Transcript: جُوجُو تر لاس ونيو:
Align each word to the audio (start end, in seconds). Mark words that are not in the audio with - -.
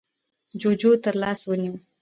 جُوجُو 0.61 0.91
تر 1.03 1.15
لاس 1.21 1.39
ونيو: 1.47 1.73